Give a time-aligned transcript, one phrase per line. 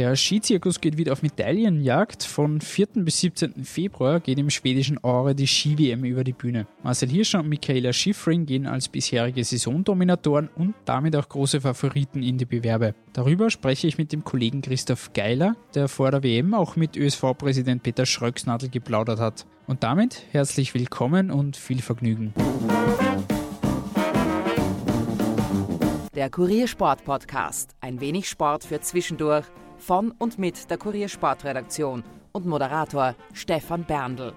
[0.00, 2.22] Der Skizirkus geht wieder auf Medaillenjagd.
[2.22, 2.86] Von 4.
[3.04, 3.66] bis 17.
[3.66, 6.66] Februar geht im schwedischen Aure die Ski-WM über die Bühne.
[6.82, 12.38] Marcel Hirscher und Michaela Schiffrin gehen als bisherige Saisondominatoren und damit auch große Favoriten in
[12.38, 12.94] die Bewerbe.
[13.12, 17.82] Darüber spreche ich mit dem Kollegen Christoph Geiler, der vor der WM auch mit ÖSV-Präsident
[17.82, 19.44] Peter Schröcksnadel geplaudert hat.
[19.66, 22.32] Und damit herzlich willkommen und viel Vergnügen.
[26.14, 27.76] Der Kuriersport Podcast.
[27.82, 29.44] Ein wenig Sport für zwischendurch
[29.80, 34.32] von und mit der Kuriersportredaktion und Moderator Stefan Berndl.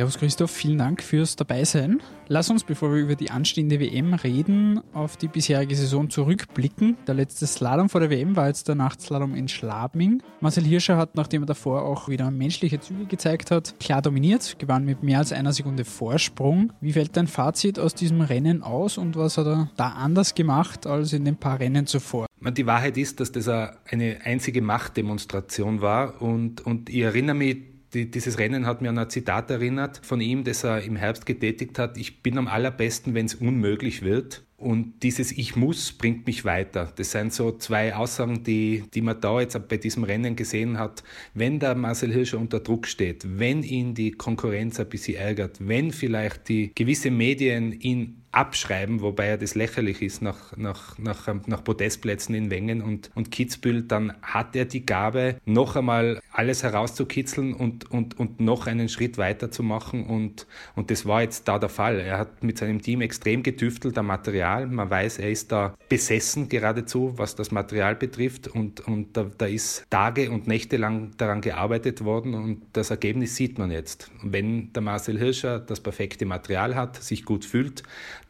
[0.00, 2.00] Servus Christoph, vielen Dank fürs Dabeisein.
[2.26, 6.96] Lass uns, bevor wir über die anstehende WM reden, auf die bisherige Saison zurückblicken.
[7.06, 10.22] Der letzte Slalom vor der WM war jetzt der Nachtslalom in Schlabming.
[10.40, 14.86] Marcel Hirscher hat, nachdem er davor auch wieder menschliche Züge gezeigt hat, klar dominiert, gewann
[14.86, 16.72] mit mehr als einer Sekunde Vorsprung.
[16.80, 20.86] Wie fällt dein Fazit aus diesem Rennen aus und was hat er da anders gemacht
[20.86, 22.24] als in den paar Rennen zuvor?
[22.40, 28.10] Die Wahrheit ist, dass das eine einzige Machtdemonstration war und, und ich erinnere mich die,
[28.10, 31.78] dieses Rennen hat mir an ein Zitat erinnert von ihm, das er im Herbst getätigt
[31.78, 31.96] hat.
[31.96, 34.44] Ich bin am allerbesten, wenn es unmöglich wird.
[34.60, 36.92] Und dieses Ich muss bringt mich weiter.
[36.94, 41.02] Das sind so zwei Aussagen, die, die man da jetzt bei diesem Rennen gesehen hat.
[41.32, 45.92] Wenn der Marcel Hirscher unter Druck steht, wenn ihn die Konkurrenz ein bisschen ärgert, wenn
[45.92, 51.64] vielleicht die gewisse Medien ihn abschreiben, wobei ja das lächerlich ist nach, nach, nach, nach
[51.64, 57.54] Podestplätzen in Wengen und, und Kitzbühel, dann hat er die Gabe, noch einmal alles herauszukitzeln
[57.54, 60.06] und, und, und noch einen Schritt weiter zu machen.
[60.06, 61.98] Und, und das war jetzt da der Fall.
[61.98, 64.49] Er hat mit seinem Team extrem getüftelt am Material.
[64.58, 68.48] Man weiß, er ist da besessen geradezu, was das Material betrifft.
[68.48, 73.36] Und, und da, da ist Tage und Nächte lang daran gearbeitet worden und das Ergebnis
[73.36, 74.10] sieht man jetzt.
[74.22, 77.82] Wenn der Marcel Hirscher das perfekte Material hat, sich gut fühlt,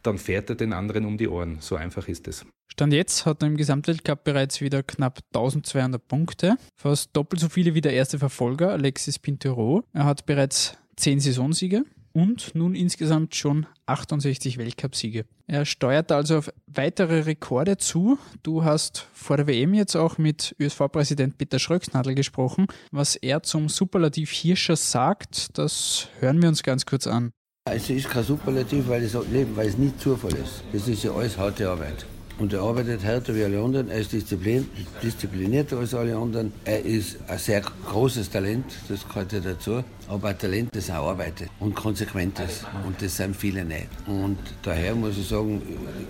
[0.03, 1.57] dann fährt er den anderen um die Ohren.
[1.59, 2.45] So einfach ist es.
[2.67, 7.75] Stand jetzt hat er im Gesamtweltcup bereits wieder knapp 1200 Punkte, fast doppelt so viele
[7.75, 9.83] wie der erste Verfolger Alexis Pintero.
[9.91, 11.83] Er hat bereits 10 Saisonsiege
[12.13, 15.25] und nun insgesamt schon 68 Weltcupsiege.
[15.47, 18.17] Er steuert also auf weitere Rekorde zu.
[18.43, 22.67] Du hast vor der WM jetzt auch mit ÖSV-Präsident Peter Schröcksnadel gesprochen.
[22.91, 27.31] Was er zum Superlativ Hirscher sagt, das hören wir uns ganz kurz an.
[27.69, 30.63] Es ist kein Superlativ, weil es, weil es nicht Zufall ist.
[30.73, 32.05] Das ist ja alles harte Arbeit.
[32.41, 33.91] Und er arbeitet härter wie alle anderen.
[33.91, 36.51] Er ist disziplinierter als alle anderen.
[36.65, 39.83] Er ist ein sehr großes Talent, das gehört ja dazu.
[40.07, 42.65] Aber ein Talent, das auch arbeitet und konsequent ist.
[42.83, 43.89] Und das sind viele nicht.
[44.07, 45.61] Und daher muss ich sagen,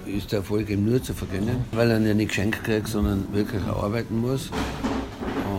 [0.05, 3.61] ist der Erfolg ihm nur zu vergönnen, weil er ihn nicht geschenkt kriegt, sondern wirklich
[3.63, 4.51] auch arbeiten muss.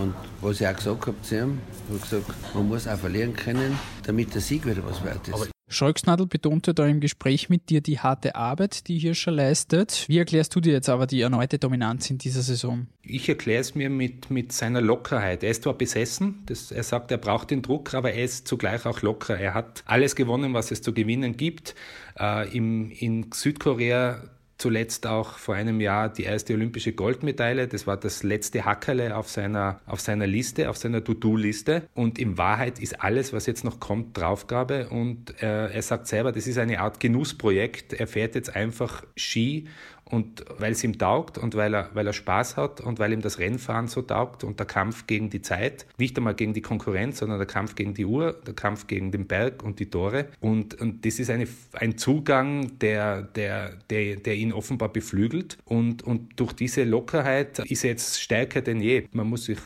[0.01, 3.35] Und was ich auch gesagt habe zu ihm, ich habe gesagt, man muss auch verlieren
[3.35, 5.52] können, damit der Sieg wieder was wert ist.
[5.73, 10.05] Scholksnadel betonte da im Gespräch mit dir die harte Arbeit, die Hirscher leistet.
[10.09, 12.87] Wie erklärst du dir jetzt aber die erneute Dominanz in dieser Saison?
[13.03, 15.43] Ich erkläre es mir mit, mit seiner Lockerheit.
[15.43, 18.87] Er ist zwar besessen, das, er sagt, er braucht den Druck, aber er ist zugleich
[18.87, 19.39] auch locker.
[19.39, 21.75] Er hat alles gewonnen, was es zu gewinnen gibt.
[22.19, 24.23] Äh, im, in Südkorea
[24.63, 27.67] zuletzt auch vor einem Jahr die erste olympische Goldmedaille.
[27.67, 31.83] Das war das letzte Hackerle auf seiner, auf seiner Liste, auf seiner To-Do-Liste.
[31.95, 34.89] Und in Wahrheit ist alles, was jetzt noch kommt, Draufgabe.
[34.89, 37.93] Und äh, er sagt selber, das ist eine Art Genussprojekt.
[37.95, 39.67] Er fährt jetzt einfach Ski
[40.13, 43.23] und weil es ihm taugt und weil er, weil er Spaß hat und weil ihm
[43.23, 47.19] das Rennfahren so taugt und der Kampf gegen die Zeit, nicht einmal gegen die Konkurrenz,
[47.19, 50.27] sondern der Kampf gegen die Uhr, der Kampf gegen den Berg und die Tore.
[50.41, 55.57] Und, und das ist eine, ein Zugang, der, der, der, der ihn offenbar beflügelt.
[55.65, 59.09] Und, und durch diese Lockerheit ist er jetzt stärker denn je.
[59.13, 59.59] Man muss sich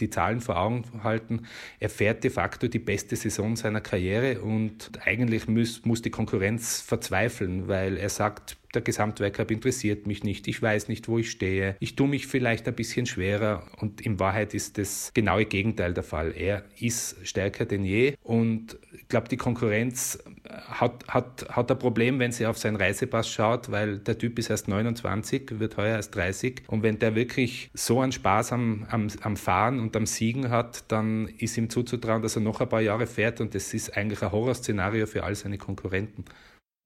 [0.00, 1.42] die Zahlen vor Augen halten.
[1.78, 6.80] Er fährt de facto die beste Saison seiner Karriere und eigentlich muss, muss die Konkurrenz
[6.80, 11.76] verzweifeln, weil er sagt, der Gesamtweltcup interessiert mich nicht, ich weiß nicht, wo ich stehe,
[11.80, 16.04] ich tue mich vielleicht ein bisschen schwerer und in Wahrheit ist das genaue Gegenteil der
[16.04, 16.32] Fall.
[16.36, 22.18] Er ist stärker denn je und ich glaube, die Konkurrenz hat, hat, hat ein Problem,
[22.18, 26.14] wenn sie auf seinen Reisepass schaut, weil der Typ ist erst 29, wird heuer erst
[26.14, 30.50] 30 und wenn der wirklich so einen Spaß am, am, am Fahren und am Siegen
[30.50, 33.96] hat, dann ist ihm zuzutrauen, dass er noch ein paar Jahre fährt und das ist
[33.96, 36.24] eigentlich ein Horrorszenario für all seine Konkurrenten.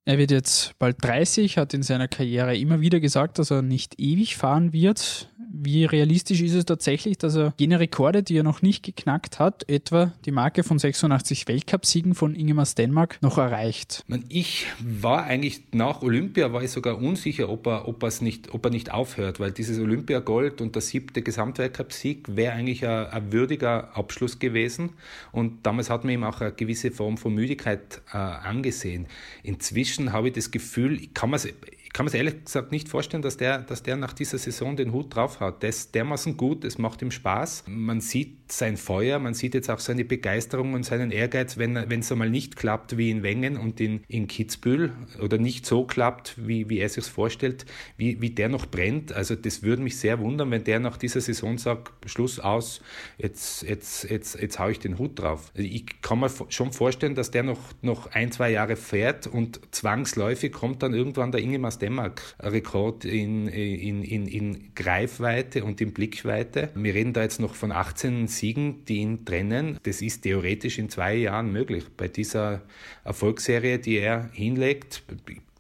[0.07, 3.99] Er wird jetzt bald 30, hat in seiner Karriere immer wieder gesagt, dass er nicht
[3.99, 5.31] ewig fahren wird.
[5.57, 9.67] Wie realistisch ist es tatsächlich, dass er jene Rekorde, die er noch nicht geknackt hat,
[9.69, 14.05] etwa die Marke von 86 Weltcupsiegen von Ingemar Stenmark, noch erreicht?
[14.29, 18.71] Ich war eigentlich nach Olympia war ich sogar unsicher, ob er, ob nicht, ob er
[18.73, 24.39] nicht aufhört, weil dieses Olympiagold und der siebte Gesamtweltcupsieg wäre eigentlich ein, ein, würdiger Abschluss
[24.39, 24.91] gewesen.
[25.33, 29.07] Und damals hat man ihm auch eine gewisse Form von Müdigkeit äh, angesehen.
[29.45, 31.39] Inzwischen habe ich das Gefühl, ich kann mir
[31.95, 35.15] kann mir ehrlich gesagt nicht vorstellen, dass der, dass der nach dieser Saison den Hut
[35.15, 35.63] drauf hat.
[35.63, 37.65] Der ist dermaßen gut, es macht ihm Spaß.
[37.69, 42.13] Man sieht sein Feuer, man sieht jetzt auch seine Begeisterung und seinen Ehrgeiz, wenn es
[42.13, 46.69] einmal nicht klappt wie in Wengen und in, in Kitzbühel oder nicht so klappt, wie,
[46.69, 47.67] wie er sich vorstellt,
[47.97, 49.13] wie, wie der noch brennt.
[49.13, 52.81] Also das würde mich sehr wundern, wenn der nach dieser Saison sagt, Schluss aus,
[53.19, 55.51] jetzt, jetzt, jetzt, jetzt haue ich den Hut drauf.
[55.55, 59.61] Also ich kann mir schon vorstellen, dass der noch, noch ein, zwei Jahre fährt und
[59.75, 66.71] zwangsläufig kommt dann irgendwann der Ingemar Stemmark-Rekord in, in, in, in Greifweite und in Blickweite.
[66.75, 69.79] Wir reden da jetzt noch von 18 Siegen, die ihn trennen.
[69.85, 71.85] Das ist theoretisch in zwei Jahren möglich.
[71.97, 72.61] Bei dieser
[73.03, 75.03] Erfolgsserie, die er hinlegt,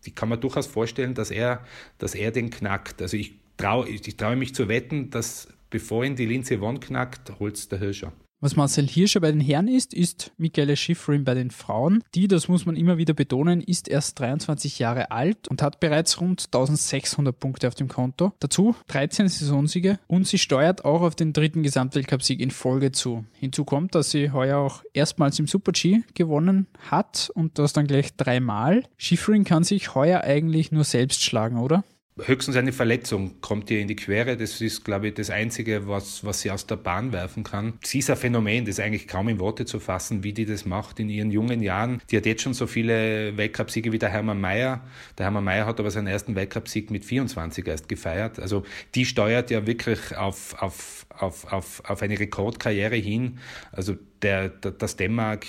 [0.04, 1.64] die kann man durchaus vorstellen, dass er,
[1.96, 3.00] dass er den knackt.
[3.00, 7.38] Also ich traue ich traue mich zu wetten, dass bevor ihn die Linse One knackt,
[7.40, 8.12] holt der Hirscher.
[8.44, 12.04] Was Marcel Hirscher bei den Herren ist, ist Michaela Schifrin bei den Frauen.
[12.14, 16.20] Die, das muss man immer wieder betonen, ist erst 23 Jahre alt und hat bereits
[16.20, 18.34] rund 1600 Punkte auf dem Konto.
[18.40, 23.24] Dazu 13 Saisonsiege und sie steuert auch auf den dritten Gesamtweltcupsieg in Folge zu.
[23.32, 28.14] Hinzu kommt, dass sie heuer auch erstmals im Super-G gewonnen hat und das dann gleich
[28.14, 28.82] dreimal.
[28.98, 31.82] Schifrin kann sich heuer eigentlich nur selbst schlagen, oder?
[32.22, 34.36] Höchstens eine Verletzung kommt ihr in die Quere.
[34.36, 37.74] Das ist, glaube ich, das Einzige, was, was sie aus der Bahn werfen kann.
[37.82, 40.64] Sie ist ein Phänomen, das ist eigentlich kaum in Worte zu fassen, wie die das
[40.64, 42.00] macht in ihren jungen Jahren.
[42.10, 44.82] Die hat jetzt schon so viele Weltcupsiege wie der Hermann Mayer.
[45.18, 48.38] Der Hermann Mayer hat aber seinen ersten Weltcupsieg mit 24 erst gefeiert.
[48.38, 48.64] Also
[48.94, 53.38] die steuert ja wirklich auf, auf, auf, auf, auf eine Rekordkarriere hin.
[53.72, 55.46] Also der, der, das Dänemark,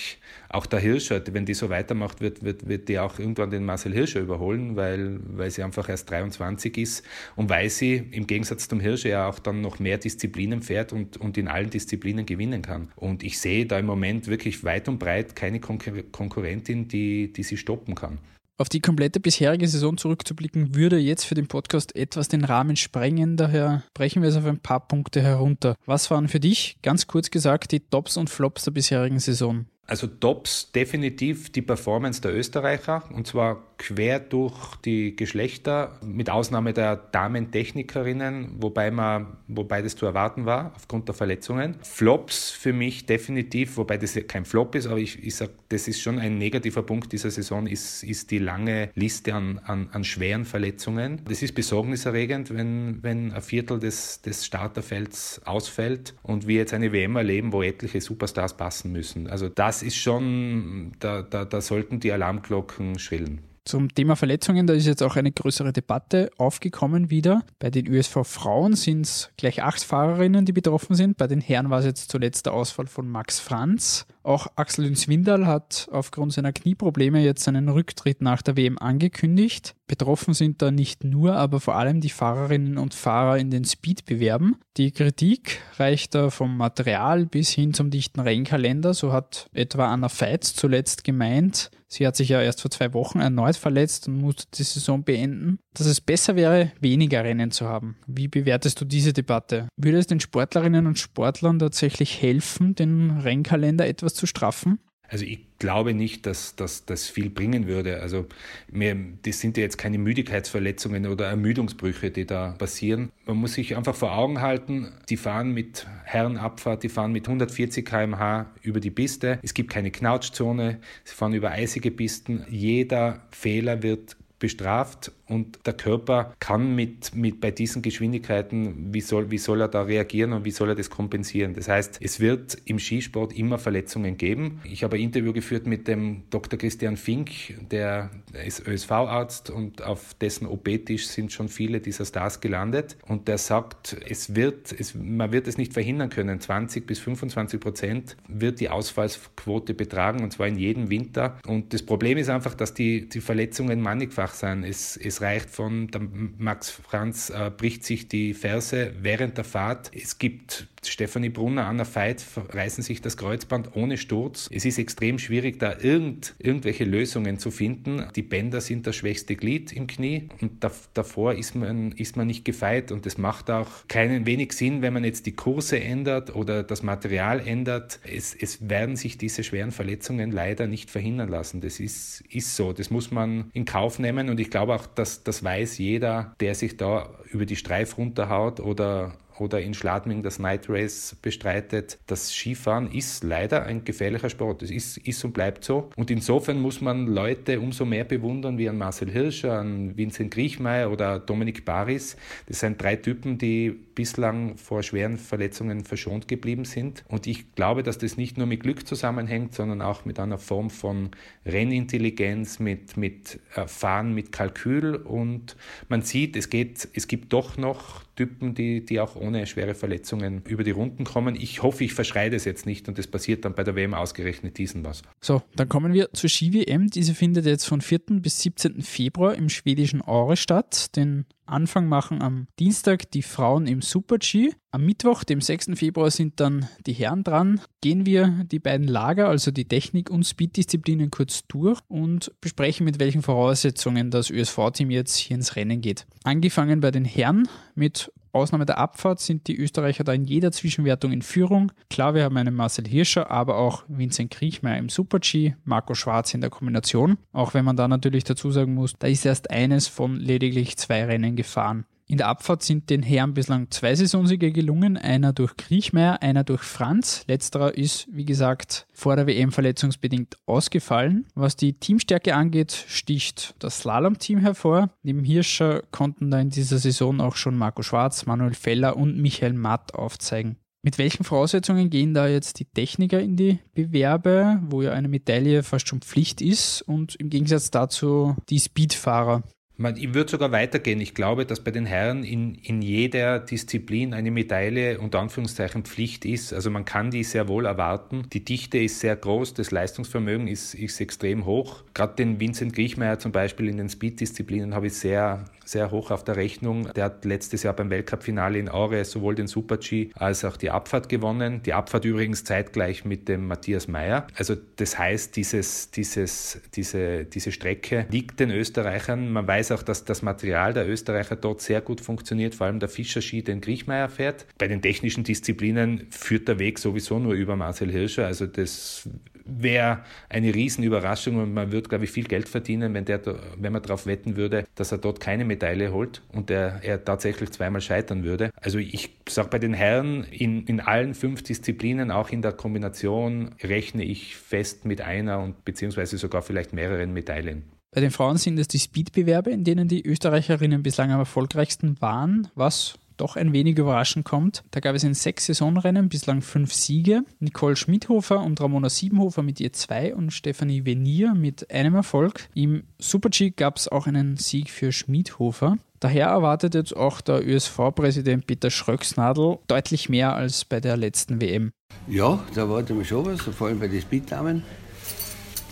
[0.50, 3.94] auch der Hirscher, wenn die so weitermacht, wird, wird, wird die auch irgendwann den Marcel
[3.94, 8.80] Hirscher überholen, weil, weil sie einfach erst 23 ist und weil sie im Gegensatz zum
[8.80, 12.90] Hirscher ja auch dann noch mehr Disziplinen fährt und, und in allen Disziplinen gewinnen kann.
[12.96, 17.58] Und ich sehe da im Moment wirklich weit und breit keine Konkurrentin, die, die sie
[17.58, 18.20] stoppen kann.
[18.57, 23.36] Auf die komplette bisherige Saison zurückzublicken, würde jetzt für den Podcast etwas den Rahmen sprengen.
[23.36, 25.75] Daher brechen wir es auf ein paar Punkte herunter.
[25.86, 29.66] Was waren für dich, ganz kurz gesagt, die Tops und Flops der bisherigen Saison?
[29.88, 36.74] Also Tops definitiv die Performance der Österreicher und zwar quer durch die Geschlechter, mit Ausnahme
[36.74, 41.76] der Damentechnikerinnen, wobei, man, wobei das zu erwarten war aufgrund der Verletzungen.
[41.82, 46.02] Flops für mich definitiv, wobei das kein Flop ist, aber ich, ich sage, das ist
[46.02, 50.46] schon ein negativer Punkt dieser Saison, ist, ist die lange Liste an, an, an schweren
[50.46, 51.22] Verletzungen.
[51.26, 56.92] Das ist besorgniserregend, wenn, wenn ein Viertel des, des Starterfelds ausfällt und wir jetzt eine
[56.92, 59.28] WM erleben, wo etliche Superstars passen müssen.
[59.28, 63.42] Also das das ist schon, da, da, da sollten die Alarmglocken schrillen.
[63.66, 67.44] Zum Thema Verletzungen, da ist jetzt auch eine größere Debatte aufgekommen wieder.
[67.60, 71.18] Bei den ÖSV Frauen sind es gleich acht Fahrerinnen, die betroffen sind.
[71.18, 74.06] Bei den Herren war es jetzt zuletzt der Ausfall von Max Franz.
[74.24, 79.75] Auch Axel Swindal hat aufgrund seiner Knieprobleme jetzt seinen Rücktritt nach der WM angekündigt.
[79.88, 84.56] Betroffen sind da nicht nur, aber vor allem die Fahrerinnen und Fahrer in den Speedbewerben.
[84.78, 88.94] Die Kritik reicht da vom Material bis hin zum dichten Rennkalender.
[88.94, 93.20] So hat etwa Anna Feitz zuletzt gemeint, sie hat sich ja erst vor zwei Wochen
[93.20, 97.98] erneut verletzt und musste die Saison beenden, dass es besser wäre, weniger Rennen zu haben.
[98.08, 99.68] Wie bewertest du diese Debatte?
[99.78, 104.80] Würde es den Sportlerinnen und Sportlern tatsächlich helfen, den Rennkalender etwas zu straffen?
[105.16, 108.02] Also ich glaube nicht, dass das viel bringen würde.
[108.02, 108.26] Also
[108.70, 113.14] mir, das sind ja jetzt keine Müdigkeitsverletzungen oder Ermüdungsbrüche, die da passieren.
[113.26, 117.86] Man muss sich einfach vor Augen halten, die fahren mit Herrenabfahrt, die fahren mit 140
[117.86, 119.40] km/h über die Piste.
[119.42, 122.45] Es gibt keine Knautschzone, sie fahren über eisige Pisten.
[122.50, 129.32] Jeder Fehler wird bestraft und der Körper kann mit, mit bei diesen Geschwindigkeiten, wie soll,
[129.32, 131.54] wie soll er da reagieren und wie soll er das kompensieren?
[131.54, 134.62] Das heißt, es wird im Skisport immer Verletzungen geben.
[134.64, 136.60] Ich habe ein Interview geführt mit dem Dr.
[136.60, 137.32] Christian Fink,
[137.72, 138.12] der
[138.46, 143.98] ist ÖSV-Arzt und auf dessen OP-Tisch sind schon viele dieser Stars gelandet und der sagt,
[144.08, 146.40] es wird, es, man wird es nicht verhindern können.
[146.40, 151.38] 20 bis 25 Prozent wird die Ausfallsquote betragen und zwar in jedem Winter.
[151.48, 154.64] Und das Problem ist einfach, dass die, die Verletzungen mannigfach sind.
[154.64, 155.90] Es, es es reicht von,
[156.38, 159.92] Max Franz äh, bricht sich die Ferse während der Fahrt.
[159.94, 164.49] Es gibt Stefanie Brunner, Anna Veit reißen sich das Kreuzband ohne Sturz.
[164.51, 168.06] Es ist extrem schwierig, da irgend, irgendwelche Lösungen zu finden.
[168.15, 172.27] Die Bänder sind das schwächste Glied im Knie und da, davor ist man, ist man
[172.27, 176.35] nicht gefeit und es macht auch keinen wenig Sinn, wenn man jetzt die Kurse ändert
[176.35, 177.99] oder das Material ändert.
[178.04, 181.61] Es, es werden sich diese schweren Verletzungen leider nicht verhindern lassen.
[181.61, 182.73] Das ist, ist so.
[182.73, 186.56] Das muss man in Kauf nehmen und ich glaube auch, dass das weiß jeder, der
[186.56, 191.97] sich da über die Streif runterhaut oder oder in Schladming das Night Race bestreitet.
[192.07, 194.61] Das Skifahren ist leider ein gefährlicher Sport.
[194.63, 195.89] Es ist, ist und bleibt so.
[195.95, 200.92] Und insofern muss man Leute umso mehr bewundern wie an Marcel Hirscher, an Vincent Griechmeier
[200.92, 202.15] oder Dominik Baris.
[202.47, 207.04] Das sind drei Typen, die bislang vor schweren Verletzungen verschont geblieben sind.
[207.07, 210.69] Und ich glaube, dass das nicht nur mit Glück zusammenhängt, sondern auch mit einer Form
[210.69, 211.11] von
[211.45, 214.95] Rennintelligenz, mit, mit äh, Fahren, mit Kalkül.
[214.95, 215.56] Und
[215.89, 220.42] man sieht, es, geht, es gibt doch noch Typen, die, die auch ohne schwere Verletzungen
[220.48, 221.36] über die Runden kommen.
[221.36, 224.57] Ich hoffe, ich verschreie das jetzt nicht und es passiert dann bei der WM ausgerechnet
[224.57, 225.02] diesen was.
[225.22, 226.90] So, dann kommen wir zur Ski-WM.
[226.90, 228.00] Diese findet jetzt von 4.
[228.22, 228.81] bis 17.
[228.81, 230.95] Februar im schwedischen Aure statt.
[230.95, 234.52] Den Anfang machen am Dienstag die Frauen im Super-G.
[234.71, 235.71] Am Mittwoch, dem 6.
[235.75, 237.61] Februar, sind dann die Herren dran.
[237.81, 242.99] Gehen wir die beiden Lager, also die Technik- und Speed-Disziplinen, kurz durch und besprechen, mit
[242.99, 246.06] welchen Voraussetzungen das ÖSV-Team jetzt hier ins Rennen geht.
[246.23, 251.11] Angefangen bei den Herren mit Ausnahme der Abfahrt sind die Österreicher da in jeder Zwischenwertung
[251.11, 251.71] in Führung.
[251.89, 256.42] Klar, wir haben einen Marcel Hirscher, aber auch Vincent Kriechmeier im Super-G, Marco Schwarz in
[256.42, 257.18] der Kombination.
[257.31, 261.06] Auch wenn man da natürlich dazu sagen muss, da ist erst eines von lediglich zwei
[261.06, 261.85] Rennen gefahren.
[262.07, 266.62] In der Abfahrt sind den Herren bislang zwei Saisonsiege gelungen, einer durch Kriechmeier, einer durch
[266.62, 267.24] Franz.
[267.28, 271.26] Letzterer ist, wie gesagt, vor der WM verletzungsbedingt ausgefallen.
[271.33, 274.92] Was die Teamstärke angeht, sticht das Slalom-Team hervor.
[275.02, 279.54] Neben Hirscher konnten da in dieser Saison auch schon Marco Schwarz, Manuel Feller und Michael
[279.54, 280.57] Matt aufzeigen.
[280.83, 285.64] Mit welchen Voraussetzungen gehen da jetzt die Techniker in die Bewerbe, wo ja eine Medaille
[285.64, 289.42] fast schon Pflicht ist und im Gegensatz dazu die Speedfahrer?
[289.78, 291.02] Man, ich würde sogar weitergehen.
[291.02, 296.24] Ich glaube, dass bei den Herren in, in jeder Disziplin eine Medaille unter Anführungszeichen Pflicht
[296.24, 296.54] ist.
[296.54, 298.24] Also man kann die sehr wohl erwarten.
[298.32, 301.84] Die Dichte ist sehr groß, das Leistungsvermögen ist, ist extrem hoch.
[301.94, 306.24] Gerade den Vincent Griechmeier zum Beispiel in den Speed-Disziplinen habe ich sehr, sehr hoch auf
[306.24, 306.92] der Rechnung.
[306.94, 311.10] Der hat letztes Jahr beim Weltcup-Finale in Aure sowohl den Super-G als auch die Abfahrt
[311.10, 311.62] gewonnen.
[311.64, 314.28] Die Abfahrt übrigens zeitgleich mit dem Matthias Meyer.
[314.36, 319.31] Also das heißt, dieses, dieses, diese, diese Strecke liegt den Österreichern.
[319.31, 322.90] Man weiß auch, dass das Material der Österreicher dort sehr gut funktioniert, vor allem der
[322.90, 324.45] Fischerski, den Griechmeier fährt.
[324.57, 329.10] Bei den technischen Disziplinen führt der Weg sowieso nur über Marcel Hirscher, also das
[329.45, 329.99] wäre
[330.30, 333.21] eine Riesenüberraschung und man würde, glaube ich, viel Geld verdienen, wenn, der,
[333.57, 337.52] wenn man darauf wetten würde, dass er dort keine Medaille holt und er, er tatsächlich
[337.52, 338.52] zweimal scheitern würde.
[338.61, 343.52] Also ich sage bei den Herren, in, in allen fünf Disziplinen, auch in der Kombination,
[343.64, 347.64] rechne ich fest mit einer und beziehungsweise sogar vielleicht mehreren Medaillen.
[347.92, 352.49] Bei den Frauen sind es die Speedbewerbe, in denen die Österreicherinnen bislang am erfolgreichsten waren,
[352.54, 354.64] was doch ein wenig überraschend kommt.
[354.72, 357.24] Da gab es in sechs Saisonrennen bislang fünf Siege.
[357.40, 362.48] Nicole Schmidhofer und Ramona Siebenhofer mit je zwei und Stefanie Venier mit einem Erfolg.
[362.54, 365.78] Im Super-G gab es auch einen Sieg für Schmidhofer.
[366.00, 371.72] Daher erwartet jetzt auch der ÖSV-Präsident Peter Schröcksnadel deutlich mehr als bei der letzten WM.
[372.07, 374.64] Ja, da erwarten wir schon was, vor allem bei den Speeddamen.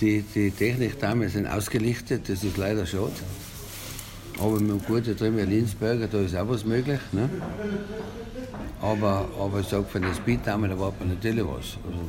[0.02, 3.12] Die, die Technikdamen sind ausgelichtet, das ist leider schade.
[4.40, 7.00] Aber mit dem guten Trimmer Linsberger, da ist auch was möglich.
[7.12, 7.30] Ne?
[8.82, 11.78] Aber, aber ich sage, von den Speeddamen erwartet man natürlich was.
[11.86, 12.00] Also,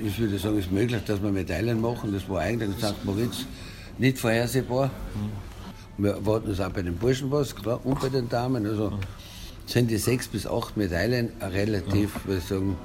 [0.00, 2.12] ich würde sagen, es ist möglich, dass wir Medaillen machen.
[2.12, 3.04] Das war eigentlich in St.
[3.04, 3.46] Moritz
[3.98, 4.90] nicht vorhersehbar.
[5.98, 8.66] Wir erwarten es auch bei den Burschen was, klar, und bei den Damen.
[8.66, 8.92] Also
[9.66, 12.76] sind die sechs bis acht Medaillen relativ, würde ich sagen,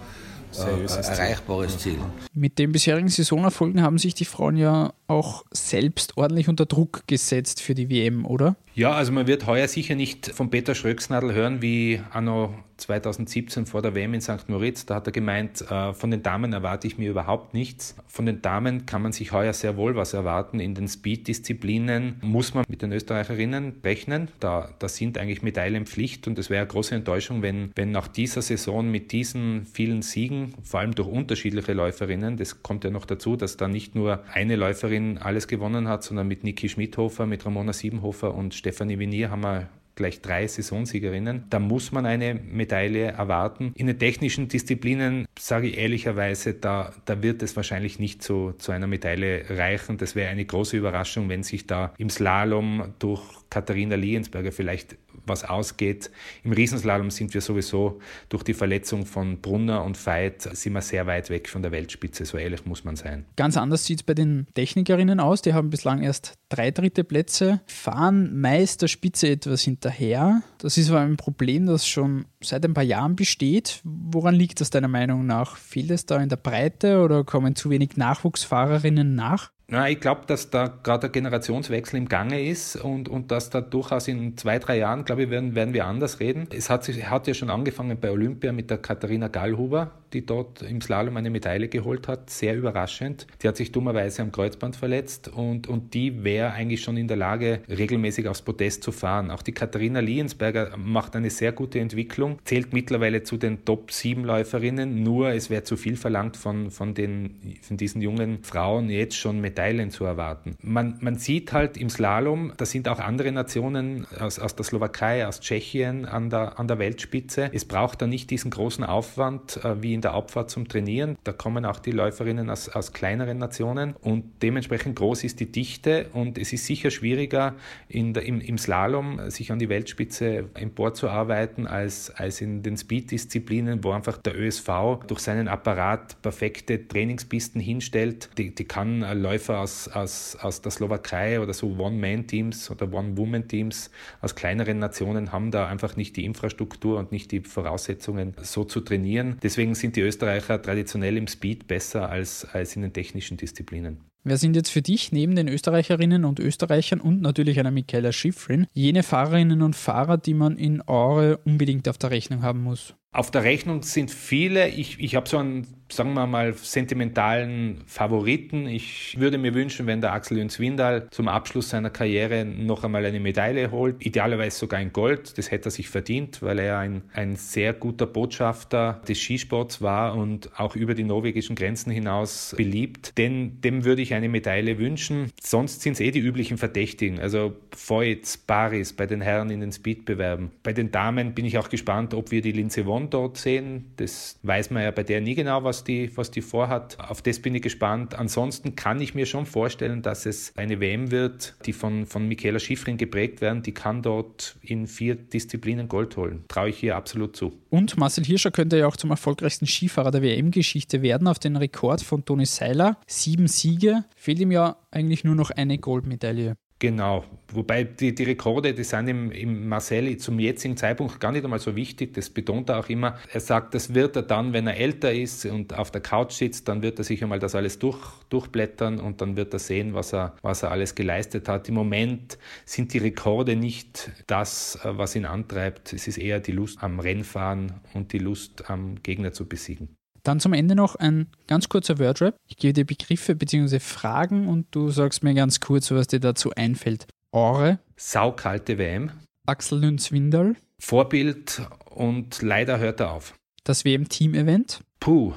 [0.58, 1.98] äh, erreichbares Ziel.
[2.34, 7.62] Mit den bisherigen Saisonerfolgen haben sich die Frauen ja auch selbst ordentlich unter Druck gesetzt
[7.62, 8.56] für die WM, oder?
[8.74, 13.82] Ja, also man wird heuer sicher nicht von Peter Schröcksnadel hören wie anno 2017 vor
[13.82, 14.48] der WM in St.
[14.48, 14.86] Moritz.
[14.86, 17.96] Da hat er gemeint, äh, von den Damen erwarte ich mir überhaupt nichts.
[18.08, 20.60] Von den Damen kann man sich heuer sehr wohl was erwarten.
[20.60, 24.30] In den Speed-Disziplinen muss man mit den Österreicherinnen rechnen.
[24.40, 28.08] Da, da sind eigentlich Medaillen Pflicht und es wäre eine große Enttäuschung, wenn, wenn nach
[28.08, 33.06] dieser Saison mit diesen vielen Siegen, vor allem durch unterschiedliche Läuferinnen, das kommt ja noch
[33.06, 37.46] dazu, dass da nicht nur eine Läuferin alles gewonnen hat, sondern mit Niki Schmidhofer, mit
[37.46, 41.46] Ramona Siebenhofer und Stefanie Vinier haben wir gleich drei Saisonsiegerinnen.
[41.50, 43.72] Da muss man eine Medaille erwarten.
[43.76, 48.72] In den technischen Disziplinen sage ich ehrlicherweise, da, da wird es wahrscheinlich nicht zu, zu
[48.72, 49.98] einer Medaille reichen.
[49.98, 55.44] Das wäre eine große Überraschung, wenn sich da im Slalom durch Katharina Liensberger vielleicht was
[55.44, 56.12] ausgeht.
[56.44, 58.00] Im Riesenslalom sind wir sowieso
[58.30, 62.26] durch die Verletzung von Brunner und Veit sind wir sehr weit weg von der Weltspitze,
[62.26, 63.26] so ehrlich muss man sein.
[63.36, 65.42] Ganz anders sieht es bei den Technikerinnen aus.
[65.42, 70.42] Die haben bislang erst drei dritte Plätze, fahren meist der Spitze etwas hinterher.
[70.58, 73.82] Das ist aber ein Problem, das schon seit ein paar Jahren besteht.
[73.84, 75.58] Woran liegt das deiner Meinung nach?
[75.58, 79.52] Fehlt es da in der Breite oder kommen zu wenig Nachwuchsfahrerinnen nach?
[79.72, 83.62] Ja, ich glaube, dass da gerade ein Generationswechsel im Gange ist und, und dass da
[83.62, 86.50] durchaus in zwei, drei Jahren, glaube ich, werden, werden wir anders reden.
[86.54, 90.62] Es hat, sich, hat ja schon angefangen bei Olympia mit der Katharina Gallhuber, die dort
[90.62, 92.30] im Slalom eine Medaille geholt hat.
[92.30, 93.28] Sehr überraschend.
[93.42, 97.18] Die hat sich dummerweise am Kreuzband verletzt und, und die wäre eigentlich schon in der
[97.18, 99.32] Lage, regelmäßig aufs Podest zu fahren.
[99.32, 105.30] Auch die Katharina Liensberger macht eine sehr gute Entwicklung, zählt mittlerweile zu den Top-7-Läuferinnen, nur
[105.30, 109.62] es wäre zu viel verlangt von, von, den, von diesen jungen Frauen jetzt schon Medaillen
[109.62, 110.56] Medaillen zu erwarten.
[110.62, 115.28] Man, man sieht halt im Slalom, da sind auch andere Nationen aus, aus der Slowakei,
[115.28, 117.50] aus Tschechien an der, an der Weltspitze.
[117.54, 121.18] Es braucht da nicht diesen großen Aufwand äh, wie in der Abfahrt zum Trainieren.
[121.24, 126.08] Da kommen auch die Läuferinnen aus, aus kleineren Nationen und dementsprechend groß ist die Dichte
[126.14, 127.56] und es ist sicher schwieriger
[127.88, 133.84] in der, im, im Slalom sich an die Weltspitze emporzuarbeiten als, als in den Speed-Disziplinen,
[133.84, 134.70] wo einfach der ÖSV
[135.08, 138.30] durch seinen Apparat perfekte Trainingspisten hinstellt.
[138.38, 143.90] Die, die kann Läufer Läufer aus, aus, aus der Slowakei oder so One-Man-Teams oder One-Woman-Teams
[144.22, 148.82] aus kleineren Nationen haben da einfach nicht die Infrastruktur und nicht die Voraussetzungen, so zu
[148.82, 149.38] trainieren.
[149.42, 154.02] Deswegen sind die Österreicher traditionell im Speed besser als, als in den technischen Disziplinen.
[154.24, 158.68] Wer sind jetzt für dich neben den Österreicherinnen und Österreichern und natürlich einer Michaela Schifrin
[158.74, 162.94] jene Fahrerinnen und Fahrer, die man in Aure unbedingt auf der Rechnung haben muss?
[163.14, 164.70] Auf der Rechnung sind viele.
[164.70, 168.68] Ich, ich habe so einen, sagen wir mal, sentimentalen Favoriten.
[168.68, 173.06] Ich würde mir wünschen, wenn der Axel Jüns Windal zum Abschluss seiner Karriere noch einmal
[173.06, 173.98] eine Medaille holt.
[174.00, 175.38] Idealerweise sogar ein Gold.
[175.38, 180.16] Das hätte er sich verdient, weil er ein, ein sehr guter Botschafter des Skisports war
[180.16, 183.18] und auch über die norwegischen Grenzen hinaus beliebt.
[183.18, 185.34] Denn dem würde ich eine Medaille wünschen.
[185.44, 187.20] Sonst sind es eh die üblichen Verdächtigen.
[187.20, 190.52] Also Voits, Paris bei den Herren in den Speedbewerben.
[190.64, 193.92] Bei den Damen bin ich auch gespannt, ob wir die Linse Won Person dort sehen.
[193.98, 197.00] Das weiß man ja bei der nie genau, was die, was die vorhat.
[197.00, 198.16] Auf das bin ich gespannt.
[198.16, 202.60] Ansonsten kann ich mir schon vorstellen, dass es eine WM wird, die von, von Michaela
[202.60, 203.64] Schifrin geprägt werden.
[203.64, 206.44] Die kann dort in vier Disziplinen Gold holen.
[206.48, 207.54] Traue ich hier absolut zu.
[207.70, 212.02] Und Marcel Hirscher könnte ja auch zum erfolgreichsten Skifahrer der WM-Geschichte werden, auf den Rekord
[212.02, 212.98] von Toni Seiler.
[213.08, 214.04] Sieben Siege.
[214.16, 216.56] Fehlt ihm ja eigentlich nur noch eine Goldmedaille.
[216.82, 221.44] Genau, wobei die, die Rekorde, die sind im, im Marcel zum jetzigen Zeitpunkt gar nicht
[221.44, 222.16] einmal so wichtig.
[222.16, 223.20] Das betont er auch immer.
[223.32, 226.68] Er sagt, das wird er dann, wenn er älter ist und auf der Couch sitzt,
[226.68, 230.12] dann wird er sich einmal das alles durch, durchblättern und dann wird er sehen, was
[230.12, 231.70] er, was er alles geleistet hat.
[231.70, 235.94] Im Moment sind die Rekorde nicht das, was ihn antreibt.
[235.94, 240.01] Es ist eher die Lust am Rennfahren und die Lust am Gegner zu besiegen.
[240.24, 242.36] Dann zum Ende noch ein ganz kurzer Wordrap.
[242.48, 243.80] Ich gebe dir Begriffe bzw.
[243.80, 247.08] Fragen und du sagst mir ganz kurz, was dir dazu einfällt.
[247.32, 247.80] Ore.
[247.96, 249.12] Saukalte WM.
[249.46, 250.56] Axel Lünz-Windal.
[250.80, 253.36] Vorbild und leider hört er auf.
[253.64, 254.82] Das WM-Team-Event.
[255.00, 255.34] Puh,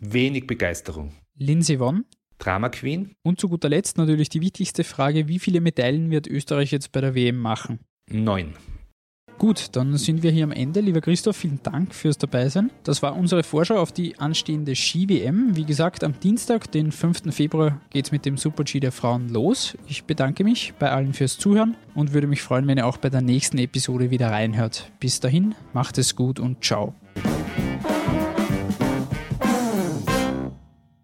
[0.00, 1.12] wenig Begeisterung.
[1.36, 2.04] Lindsay Vonn.
[2.38, 3.14] Drama Queen.
[3.22, 7.00] Und zu guter Letzt natürlich die wichtigste Frage: Wie viele Medaillen wird Österreich jetzt bei
[7.00, 7.80] der WM machen?
[8.10, 8.54] Neun.
[9.38, 10.80] Gut, dann sind wir hier am Ende.
[10.80, 12.70] Lieber Christoph, vielen Dank fürs Dabeisein.
[12.84, 15.56] Das war unsere Vorschau auf die anstehende Ski-WM.
[15.56, 17.34] Wie gesagt, am Dienstag, den 5.
[17.34, 19.76] Februar, geht es mit dem Super-G der Frauen los.
[19.88, 23.10] Ich bedanke mich bei allen fürs Zuhören und würde mich freuen, wenn ihr auch bei
[23.10, 24.90] der nächsten Episode wieder reinhört.
[25.00, 26.94] Bis dahin, macht es gut und ciao.